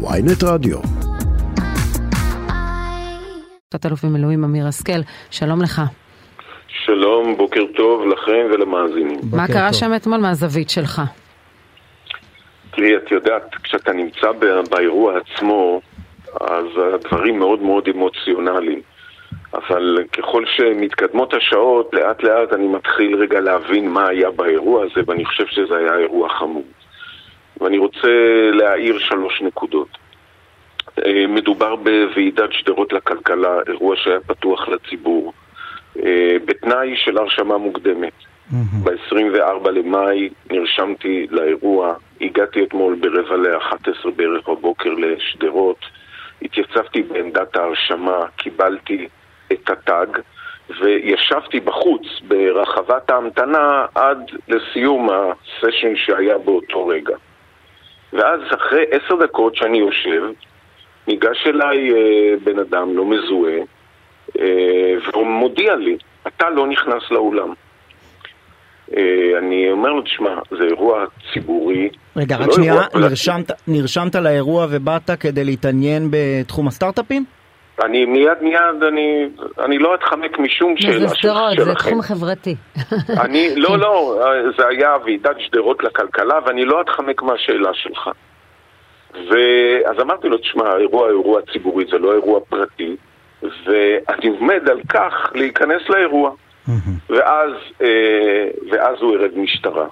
[0.00, 0.78] ויינט רדיו.
[3.68, 5.82] תת-אלוף במילואים אמיר השכל, שלום לך.
[6.68, 9.20] שלום, בוקר טוב לכם ולמאזינים.
[9.32, 11.02] מה קרה שם אתמול מהזווית שלך?
[12.70, 14.32] תראי, את יודעת, כשאתה נמצא
[14.70, 15.80] באירוע עצמו,
[16.40, 18.80] אז הדברים מאוד מאוד אמוציונליים.
[19.54, 25.24] אבל ככל שמתקדמות השעות, לאט לאט אני מתחיל רגע להבין מה היה באירוע הזה, ואני
[25.24, 26.64] חושב שזה היה אירוע חמור.
[27.60, 28.08] ואני רוצה
[28.52, 29.88] להעיר שלוש נקודות.
[31.06, 35.32] אה, מדובר בוועידת שדרות לכלכלה, אירוע שהיה פתוח לציבור,
[36.04, 38.12] אה, בתנאי של הרשמה מוקדמת.
[38.84, 45.84] ב-24 למאי נרשמתי לאירוע, הגעתי אתמול ברבע ל-11 בערך בבוקר לשדרות,
[46.42, 49.08] התייצבתי בעמדת ההרשמה, קיבלתי
[49.52, 50.06] את התג
[50.80, 57.16] וישבתי בחוץ ברחבת ההמתנה עד לסיום הסשן שהיה באותו רגע.
[58.12, 60.22] ואז אחרי עשר דקות שאני יושב,
[61.08, 63.58] ניגש אליי אה, בן אדם לא מזוהה
[64.38, 67.52] אה, והוא מודיע לי, אתה לא נכנס לאולם.
[68.96, 71.88] אה, אני אומר לו, תשמע, זה אירוע ציבורי.
[72.16, 77.24] רגע, רק לא שנייה, נרשמת, נרשמת לאירוע ובאת כדי להתעניין בתחום הסטארט-אפים?
[77.84, 79.28] אני מיד מיד, אני,
[79.64, 82.56] אני לא אתחמק משום שאלה זה שדרות, זה תחום חברתי.
[83.24, 84.22] אני, לא, לא,
[84.56, 88.10] זה היה ועידת שדרות לכלכלה ואני לא אתחמק מהשאלה שלך.
[89.14, 92.96] ואז אמרתי לו, תשמע, האירוע אירוע ציבורי, זה לא אירוע פרטי,
[93.42, 96.30] ואני עומד על כך להיכנס לאירוע.
[97.08, 97.50] ואז,
[97.82, 99.86] אה, ואז הוא ירד משטרה.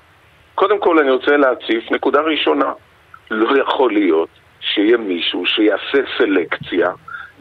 [0.55, 2.73] קודם כל אני רוצה להציף נקודה ראשונה.
[3.31, 4.29] לא יכול להיות
[4.61, 6.91] שיהיה מישהו שיעשה סלקציה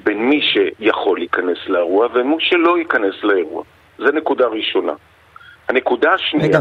[0.04, 3.64] בין מי שיכול להיכנס לאירוע ומי שלא ייכנס לאירוע.
[3.98, 4.94] זה נקודה ראשונה.
[5.70, 6.48] הנקודה השנייה...
[6.48, 6.60] רגע,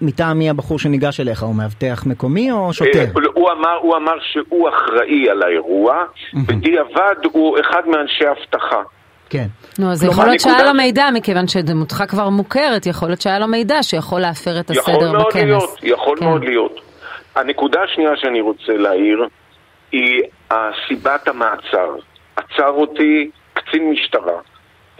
[0.00, 1.42] מטעם מי הבחור שניגש אליך?
[1.42, 2.98] הוא מאבטח מקומי או שוטר?
[2.98, 8.82] אה, הוא אמר, הוא אמר שהוא אחראי על האירוע, בדיעבד הוא אחד מאנשי אבטחה.
[9.30, 9.46] כן.
[9.78, 13.48] נו, אז יכול להיות שהיה לו מידע, מכיוון שדמותך כבר מוכרת, יכול להיות שהיה לו
[13.48, 14.96] מידע שיכול להפר את הסדר בכנס.
[14.96, 16.24] יכול מאוד להיות, יכול כן.
[16.24, 16.80] מאוד להיות.
[17.36, 19.26] הנקודה השנייה שאני רוצה להעיר
[19.92, 20.22] היא
[20.88, 21.96] סיבת המעצר.
[22.44, 24.40] עצר אותי קצין משטרה,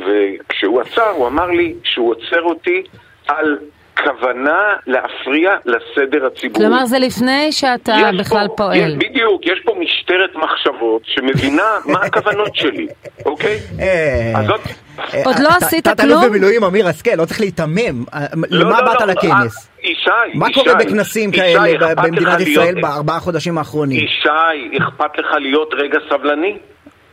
[0.01, 2.83] וכשהוא עצר הוא אמר לי שהוא עוצר אותי
[3.29, 3.59] על
[4.05, 6.65] כוונה להפריע לסדר הציבורי.
[6.65, 8.77] כלומר זה לפני שאתה בכלל פה, פועל.
[8.77, 12.87] יש, בדיוק, יש פה משטרת מחשבות שמבינה מה הכוונות שלי,
[13.27, 13.59] אוקיי?
[13.81, 15.95] אה, אז אה, עוד לא עשית כלום?
[15.97, 18.05] תת-אלוף במילואים אמיר השכל, לא צריך להיתמם.
[18.15, 19.69] אה, לא, למה לא, באת לא, לכנס?
[19.83, 24.05] ישי, מה קורה בכנסים כאלה במדינת ישראל בארבעה חודשים האחרונים?
[24.05, 26.59] ישי, אכפת לך להיות רגע סבלני?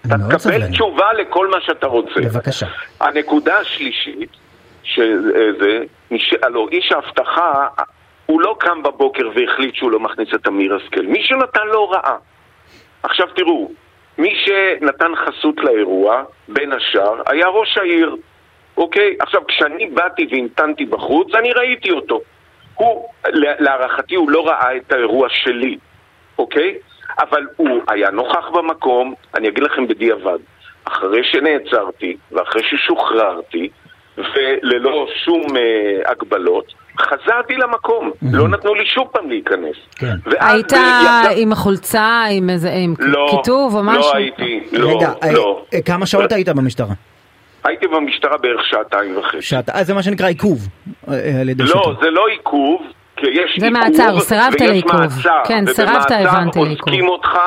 [0.07, 2.21] אתה תקבל תשובה לכל מה שאתה רוצה.
[2.21, 2.65] בבקשה.
[2.99, 4.29] הנקודה השלישית,
[4.83, 5.79] שזה,
[6.43, 7.67] הלוא איש האבטחה,
[8.25, 11.05] הוא לא קם בבוקר והחליט שהוא לא מכניס את אמיר השכל.
[11.05, 12.15] מישהו נתן לו הוראה.
[13.03, 13.71] עכשיו תראו,
[14.17, 18.15] מי שנתן חסות לאירוע, בין השאר, היה ראש העיר.
[18.77, 19.15] אוקיי?
[19.19, 22.21] עכשיו, כשאני באתי והמתנתי בחוץ, אני ראיתי אותו.
[22.75, 23.05] הוא,
[23.59, 25.77] להערכתי, הוא לא ראה את האירוע שלי,
[26.37, 26.75] אוקיי?
[27.19, 30.39] אבל הוא היה נוכח במקום, אני אגיד לכם בדיעבד,
[30.85, 33.69] אחרי שנעצרתי ואחרי ששוחררתי,
[34.17, 38.25] וללא שום uh, הגבלות, חזרתי למקום, mm-hmm.
[38.31, 39.75] לא נתנו לי שוב פעם להיכנס.
[39.95, 40.15] כן.
[40.39, 40.73] היית
[41.35, 44.01] עם החולצה, עם איזה עם לא, כיתוב או משהו?
[44.01, 45.63] לא הייתי, לא, רגע, לא.
[45.73, 46.93] אה, כמה שעות היית במשטרה?
[47.63, 49.41] הייתי במשטרה בערך שעתיים וחצי.
[49.41, 50.59] שעתיים, אה, זה מה שנקרא עיכוב
[51.05, 51.79] שוטר.
[51.79, 52.81] לא, זה לא עיכוב,
[53.19, 55.01] כי יש עיכוב, מעצר, סירבת לעיכוב.
[55.45, 56.89] כן, סירבת, הבנתי לעיכוב.
[56.89, 57.39] אוזקים אותך,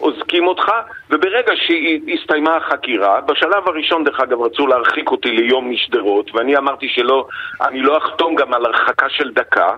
[0.00, 0.72] אוזקים אותך,
[1.10, 7.26] וברגע שהסתיימה החקירה, בשלב הראשון דרך אגב רצו להרחיק אותי ליום משדרות, ואני אמרתי שלא,
[7.62, 9.70] אני לא אחתום גם על הרחקה של דקה,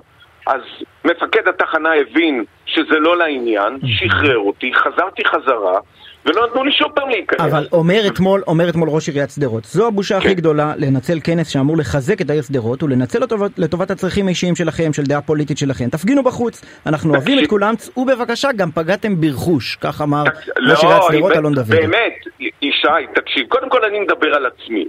[0.46, 0.60] אז
[1.04, 5.78] מפקד התחנה הבין שזה לא לעניין, שחרר אותי, חזרתי חזרה,
[6.26, 7.40] ולא נתנו לי שוב פעם להיכנס.
[7.40, 10.26] אבל אומר אתמול, אומר אתמול ראש עיריית שדרות, זו הבושה כן.
[10.26, 14.92] הכי גדולה לנצל כנס שאמור לחזק את העיר שדרות ולנצל לטובת, לטובת הצרכים האישיים שלכם,
[14.92, 15.88] של דעה פוליטית שלכם.
[15.88, 20.24] תפגינו בחוץ, אנחנו אוהבים את כולם, צאו בבקשה, גם פגעתם ברכוש, כך אמר
[20.70, 21.66] ראש עיריית שדרות אלון דוד.
[21.68, 22.14] באמת,
[22.62, 24.84] ישי, תקשיב, קודם כל אני מדבר על עצמי.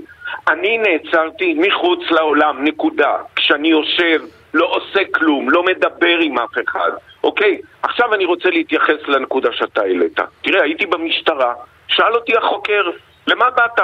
[0.48, 3.12] אני נעצרתי מחוץ לעולם, נקודה.
[3.36, 4.20] כשאני יושב,
[4.54, 6.92] לא עושה כלום, לא מדבר עם אף אחד.
[7.24, 10.20] אוקיי, עכשיו אני רוצה להתייחס לנקודה שאתה העלית.
[10.42, 11.54] תראה, הייתי במשטרה,
[11.88, 12.90] שאל אותי החוקר,
[13.28, 13.80] למה באת?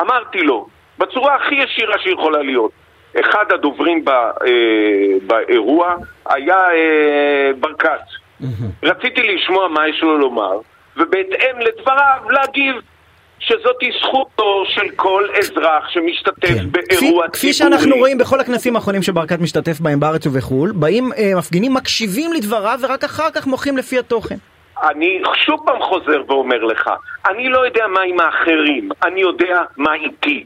[0.00, 0.66] אמרתי לו,
[0.98, 2.72] בצורה הכי ישירה שיכולה להיות.
[3.20, 5.94] אחד הדוברים בא, אה, באירוע
[6.26, 8.00] היה אה, ברקת.
[8.82, 10.58] רציתי לשמוע מה יש לו לומר,
[10.96, 12.76] ובהתאם לדבריו להגיב
[13.40, 16.70] שזאת זכותו של כל אזרח שמשתתף כן.
[16.70, 17.28] באירוע כפי, ציבורי.
[17.32, 22.32] כפי שאנחנו רואים בכל הכנסים האחרונים שברקת משתתף בהם בארץ ובחו"ל, באים אה, מפגינים מקשיבים
[22.32, 24.36] לדבריו ורק אחר כך מוחים לפי התוכן.
[24.82, 26.90] אני שוב פעם חוזר ואומר לך,
[27.30, 30.44] אני לא יודע מה עם האחרים, אני יודע מה איתי.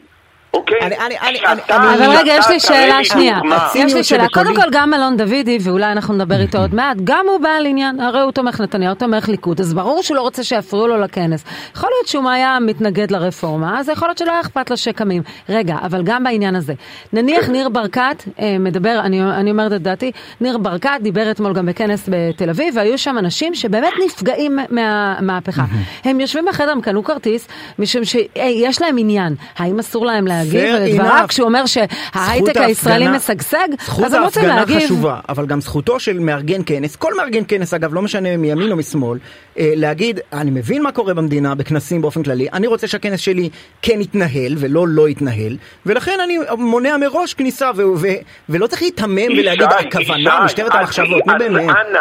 [0.54, 0.78] אוקיי?
[0.80, 3.38] אני- אני- אני- שאתה- אני- אני- אבל רגע, יש לי שאלה שנייה.
[3.74, 4.28] יש לי שאלה.
[4.28, 8.00] קודם כל, גם אלון דוידי, ואולי אנחנו נדבר איתו עוד מעט, גם הוא בעל עניין,
[8.00, 11.44] הרי הוא תומך נתניהו, תומך ליכוד, אז ברור שהוא לא רוצה שיפריעו לו לכנס.
[11.76, 15.22] יכול להיות שהוא היה מתנגד לרפורמה, אז יכול להיות שלא היה אכפת לו שקמים.
[15.48, 16.72] רגע, אבל גם בעניין הזה.
[17.12, 21.66] נניח ניר ברקת אה, מדבר, אני, אני אומרת את דעתי, ניר ברקת דיבר אתמול גם
[21.66, 25.62] בכנס בתל אביב, והיו שם אנשים שבאמת נפגעים מהמהפכה.
[26.04, 27.48] הם יושבים בחדר, הם קנו כרטיס,
[27.78, 29.34] משום שיש להם עניין.
[29.58, 31.24] האם אסור להם להגיב לדבריו.
[31.28, 33.68] כשהוא אומר זכות שההייטק הישראלי ההפגנה- משגשג?
[33.84, 34.78] זכות אז הם רוצים ההפגנה להגיב.
[34.86, 38.76] חשובה, אבל גם זכותו של מארגן כנס, כל מארגן כנס אגב, לא משנה מימין או
[38.76, 39.18] משמאל,
[39.58, 43.50] אה, להגיד, אני מבין מה קורה במדינה, בכנסים באופן כללי, אני רוצה שהכנס שלי
[43.82, 45.56] כן יתנהל ולא לא יתנהל,
[45.86, 48.06] ולכן אני מונע מראש כניסה, ו- ו-
[48.48, 51.62] ולא צריך להיתמם ולהגיד, ישי, הכוונה, משטרת אז- המחשבות, נו אז באמת.
[51.70, 52.00] אנא,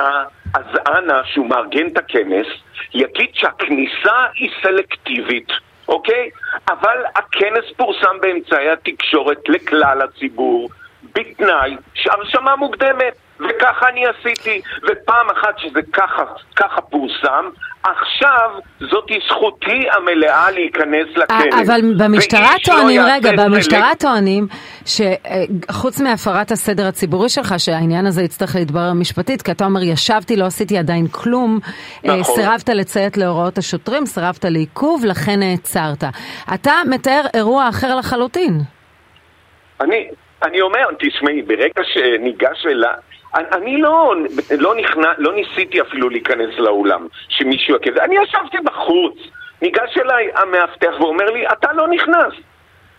[0.53, 2.47] אז אנא, שהוא מארגן את הכנס,
[2.93, 5.47] יגיד שהכניסה היא סלקטיבית.
[5.89, 6.29] אוקיי?
[6.69, 10.69] אבל הכנס פורסם באמצעי התקשורת לכלל הציבור,
[11.15, 16.23] בתנאי שהרשמה מוקדמת, וככה אני עשיתי, ופעם אחת שזה ככה,
[16.55, 17.45] ככה פורסם,
[17.83, 21.07] עכשיו זאתי זכותי המלאה להיכנס.
[21.31, 24.47] אה, אבל במשטרה ואיש לא טוענים, יעשה רגע, במשטרה טוענים
[24.85, 30.45] שחוץ מהפרת הסדר הציבורי שלך, שהעניין הזה יצטרך להתברר משפטית, כי אתה אומר, ישבתי, לא
[30.45, 31.59] עשיתי עדיין כלום,
[32.05, 32.35] אה, נכון.
[32.35, 36.03] סירבת לציית להוראות השוטרים, סירבת לעיכוב, לכן נעצרת.
[36.53, 38.61] אתה מתאר אירוע אחר לחלוטין.
[39.81, 40.09] אני,
[40.43, 42.89] אני אומר, תשמעי, ברגע שניגש אליי,
[43.35, 44.15] אני, אני לא,
[44.57, 49.15] לא, נכנע, לא ניסיתי אפילו להיכנס לאולם, שמישהו יעכב, אני ישבתי בחוץ,
[49.61, 52.33] ניגש אליי המאבטח ואומר לי, אתה לא נכנס.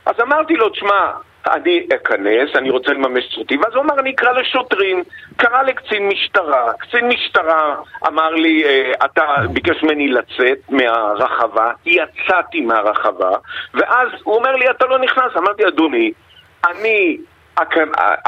[0.07, 1.11] אז אמרתי לו, תשמע,
[1.47, 5.03] אני אכנס, אני רוצה לממש זכותי, ואז הוא אמר, אני אקרא לשוטרים,
[5.37, 13.31] קרא לקצין משטרה, קצין משטרה אמר לי, אה, אתה ביקש ממני לצאת מהרחבה, יצאתי מהרחבה,
[13.75, 16.13] ואז הוא אומר לי, אתה לא נכנס, אמרתי, אדוני,
[16.67, 17.30] אני אכ-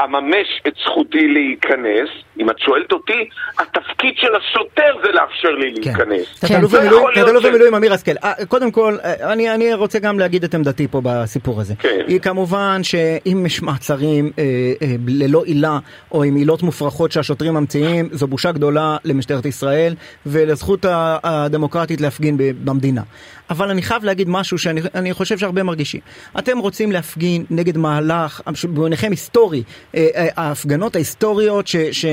[0.03, 2.09] אממש את זכותי להיכנס,
[2.39, 5.81] אם את שואלת אותי, התפקיד של השוטר זה לאפשר לי כן.
[5.89, 6.39] להיכנס.
[6.39, 6.47] כן.
[6.47, 9.99] תת-אלוף לא במילואים- תת-אלוף ש- במילואים אמיר השכל, אה, קודם כל, אה, אני אני רוצה
[9.99, 11.73] גם להגיד את עמדתי פה בסיפור הזה.
[11.79, 11.99] כן.
[12.07, 14.43] היא כמובן שאם יש מעצרים אה,
[14.81, 15.79] אה, ללא עילה,
[16.11, 19.95] או עם עילות מופרכות שהשוטרים ממציאים, זו בושה גדולה למשטרת ישראל
[20.25, 20.85] ולזכות
[21.23, 23.01] הדמוקרטית להפגין במדינה.
[23.49, 26.01] אבל אני חייב להגיד משהו שאני אני חושב שהרבה מרגישים.
[26.39, 29.63] אתם רוצים להפגין נגד מהלך, שבעיניכם היסטורי,
[29.95, 32.05] אה, אה, ההפגנות ההיסטוריות ש, ש,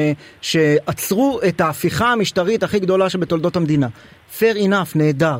[0.42, 3.86] שעצרו את ההפיכה המשטרית הכי גדולה שבתולדות המדינה.
[4.38, 5.38] fair enough, נהדר.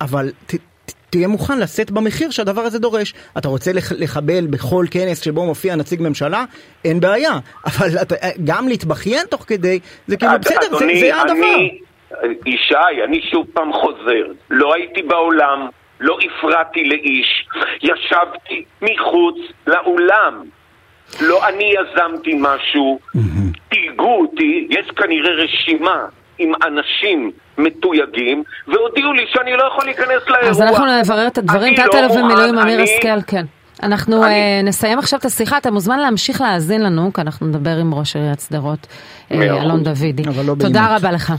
[0.00, 3.14] אבל ת, ת, תהיה מוכן לשאת במחיר שהדבר הזה דורש.
[3.38, 6.44] אתה רוצה לח, לחבל בכל כנס שבו מופיע נציג ממשלה?
[6.84, 7.32] אין בעיה.
[7.70, 8.14] אבל אתה,
[8.44, 11.32] גם להתבכיין תוך כדי, זה כאילו בסדר, זה, אדוני, זה הדבר.
[11.34, 11.78] אני,
[12.46, 15.68] ישי, אני שוב פעם חוזר, לא הייתי בעולם,
[16.00, 17.48] לא הפרעתי לאיש,
[17.82, 20.42] ישבתי מחוץ לאולם.
[21.20, 22.98] לא אני יזמתי משהו,
[23.68, 25.96] תייגו אותי, יש כנראה רשימה
[26.38, 30.50] עם אנשים מתויגים, והודיעו לי שאני לא יכול להיכנס לאירוע.
[30.50, 31.74] אז אנחנו נברר את הדברים.
[31.74, 33.44] אני לא תת-אלוף במילואים אמיר השכל, כן.
[33.82, 37.76] אנחנו אני- אה, נסיים עכשיו את השיחה, אתה מוזמן להמשיך להאזין לנו, כי אנחנו נדבר
[37.80, 38.86] עם ראש עיריית שדרות,
[39.32, 39.82] אה, אלון.
[39.82, 40.22] דוידי.
[40.24, 40.90] לא תודה בעימות.
[41.02, 41.32] רבה לך.